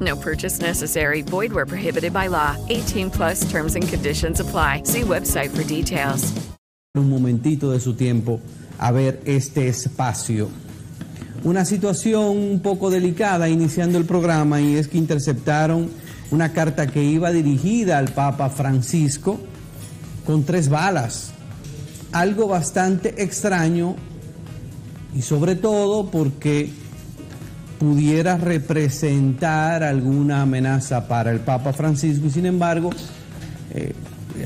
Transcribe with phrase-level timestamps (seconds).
[0.00, 1.22] No purchase necessary.
[1.22, 2.56] Void where prohibited by law.
[2.68, 4.82] 18 plus terms and conditions apply.
[4.84, 6.32] See website for details.
[6.94, 8.40] Un momentito de su tiempo
[8.78, 10.48] a ver este espacio.
[11.44, 15.90] Una situación un poco delicada iniciando el programa y es que interceptaron
[16.30, 19.38] una carta que iba dirigida al Papa Francisco
[20.24, 21.32] con tres balas.
[22.12, 23.94] Algo bastante extraño
[25.14, 26.70] y sobre todo porque
[27.78, 32.90] pudiera representar alguna amenaza para el Papa Francisco y sin embargo
[33.72, 33.92] eh,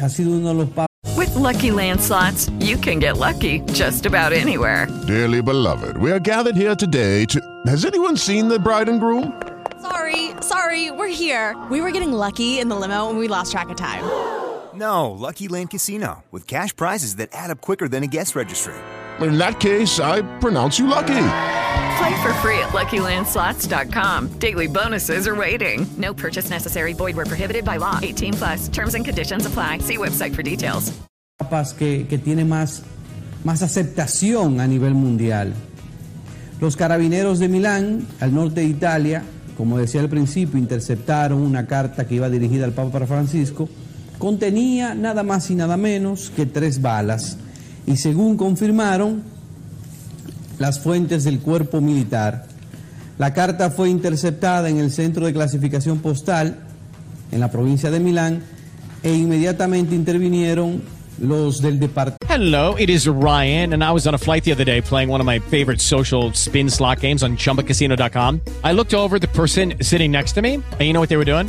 [0.01, 0.87] ha sido uno de los papas
[1.17, 4.87] With Lucky Land slots, you can get lucky just about anywhere.
[5.07, 7.41] Dearly beloved, we are gathered here today to.
[7.67, 9.41] Has anyone seen the bride and groom?
[9.83, 11.57] Sorry, sorry, we're here.
[11.71, 14.05] We were getting lucky in the limo and we lost track of time.
[14.75, 18.75] No, Lucky Land Casino, with cash prizes that add up quicker than a guest registry.
[19.21, 21.60] In that case, I pronounce you lucky.
[22.01, 24.29] Play for free at LuckyLandSlots.com.
[24.39, 25.87] Daily bonuses are waiting.
[25.99, 26.95] No purchase necessary.
[26.95, 27.99] Void where prohibited by law.
[28.01, 28.69] 18 plus.
[28.69, 29.81] Terms and conditions apply.
[29.81, 30.95] See website for details.
[31.77, 32.85] que, que tiene más,
[33.45, 35.53] más aceptación a nivel mundial.
[36.59, 39.23] Los carabineros de Milán, al norte de Italia,
[39.59, 43.69] como decía al principio, interceptaron una carta que iba dirigida al Papa Francisco,
[44.19, 47.37] contenía nada más y nada menos que tres balas.
[47.87, 49.23] Y según confirmaron
[50.61, 52.45] las fuentes del cuerpo militar,
[53.19, 56.59] la carta fue interceptada en el centro de clasificación postal
[57.33, 58.43] en la provincia de Milán
[59.03, 60.83] e inmediatamente intervinieron
[61.19, 62.27] los del departamento.
[62.29, 65.21] Hello, it is Ryan, and I was on a flight the other day playing one
[65.21, 68.41] of my favorite social spin slot games on chumbacasino.com.
[68.63, 71.25] I looked over the person sitting next to me, and you know what they were
[71.25, 71.49] doing?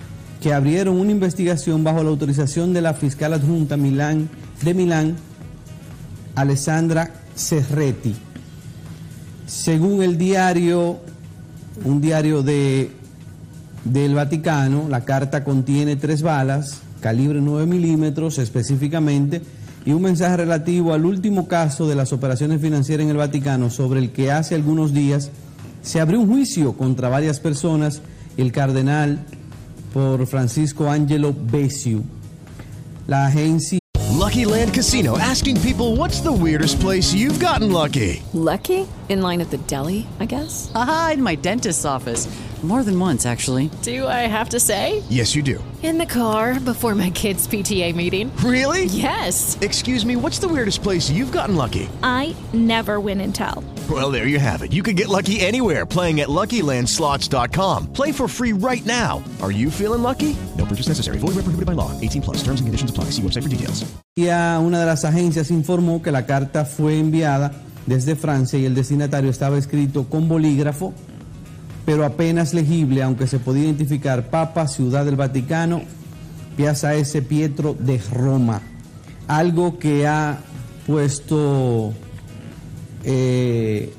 [0.41, 4.27] que abrieron una investigación bajo la autorización de la fiscal adjunta Milán,
[4.63, 5.15] de Milán,
[6.35, 8.15] Alessandra Serretti.
[9.45, 10.97] Según el diario,
[11.85, 12.89] un diario de,
[13.85, 19.43] del Vaticano, la carta contiene tres balas, calibre 9 milímetros específicamente,
[19.85, 23.99] y un mensaje relativo al último caso de las operaciones financieras en el Vaticano, sobre
[23.99, 25.29] el que hace algunos días
[25.83, 28.01] se abrió un juicio contra varias personas,
[28.37, 29.19] el cardenal
[29.93, 32.03] por Francisco Angelo Becciu.
[33.07, 33.79] La agencia
[34.21, 38.21] Lucky Land Casino asking people what's the weirdest place you've gotten lucky?
[38.33, 38.87] Lucky?
[39.09, 40.71] In line at the deli, I guess?
[40.75, 42.27] Aha, in my dentist's office.
[42.63, 43.71] More than once, actually.
[43.81, 45.01] Do I have to say?
[45.09, 45.63] Yes, you do.
[45.81, 48.31] In the car before my kids' PTA meeting.
[48.37, 48.85] Really?
[48.85, 49.57] Yes.
[49.61, 51.89] Excuse me, what's the weirdest place you've gotten lucky?
[52.03, 53.63] I never win and tell.
[53.89, 54.71] Well, there you have it.
[54.73, 57.93] You can get lucky anywhere playing at LuckyLandSlots.com.
[57.93, 59.23] Play for free right now.
[59.41, 60.37] Are you feeling lucky?
[60.55, 61.17] No purchase necessary.
[61.17, 61.89] Void where prohibited by law.
[61.99, 62.37] 18 plus.
[62.43, 63.05] Terms and conditions apply.
[63.05, 63.83] See website for details.
[64.15, 67.51] una de las agencias informó que la carta fue enviada
[67.85, 70.93] desde Francia y el destinatario estaba escrito con bolígrafo,
[71.85, 75.81] pero apenas legible, aunque se podía identificar Papa, Ciudad del Vaticano,
[76.55, 77.21] Piazza S.
[77.21, 78.61] Pietro de Roma.
[79.27, 80.39] Algo que ha
[80.85, 81.93] puesto
[83.03, 83.93] eh,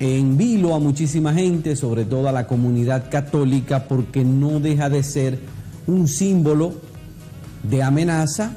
[0.00, 5.02] en vilo a muchísima gente, sobre todo a la comunidad católica, porque no deja de
[5.02, 5.38] ser
[5.86, 6.74] un símbolo
[7.62, 8.56] de amenaza,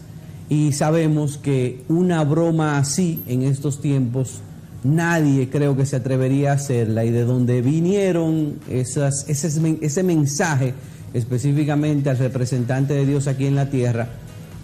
[0.51, 4.41] y sabemos que una broma así en estos tiempos
[4.83, 10.73] nadie creo que se atrevería a hacerla y de donde vinieron esas, ese, ese mensaje
[11.13, 14.09] específicamente al representante de Dios aquí en la tierra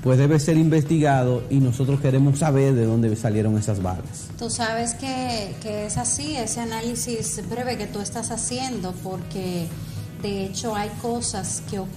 [0.03, 4.27] pues debe ser investigado y nosotros queremos saber de dónde salieron esas balas.
[4.37, 9.67] Tú sabes que, que es así, ese análisis breve que tú estás haciendo, porque
[10.21, 11.96] de hecho hay cosas que ocurren.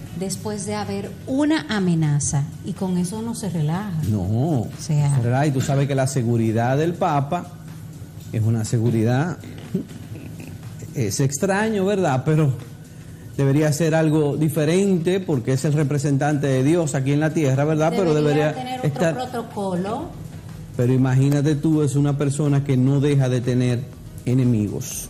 [0.19, 3.91] después de haber una amenaza y con eso no se relaja.
[4.09, 5.45] No, sea- ¿verdad?
[5.45, 7.47] Y tú sabes que la seguridad del Papa
[8.31, 9.37] es una seguridad,
[10.95, 12.23] es extraño, ¿verdad?
[12.25, 12.53] Pero
[13.37, 17.93] debería ser algo diferente porque es el representante de Dios aquí en la tierra, ¿verdad?
[17.95, 19.13] Pero debería tener otro estar...
[19.15, 20.09] protocolo.
[20.77, 23.83] Pero imagínate tú, es una persona que no deja de tener
[24.25, 25.09] enemigos.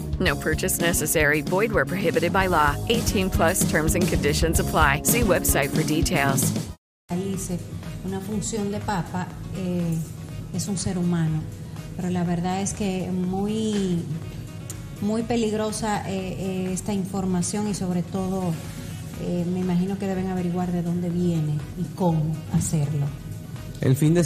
[0.21, 1.41] No purchase necessary.
[1.41, 2.75] Void where prohibited by law.
[2.89, 5.01] 18 plus terms and conditions apply.
[5.03, 6.53] See website for details.
[7.09, 7.59] dice
[8.05, 9.27] una función de papa
[9.57, 9.97] eh,
[10.53, 11.41] es un ser humano,
[11.95, 14.03] pero la verdad es que muy,
[15.01, 18.53] muy peligrosa eh, eh, esta información y sobre todo
[19.23, 23.05] eh, me imagino que deben averiguar de dónde viene y cómo hacerlo.
[23.81, 24.25] El fin de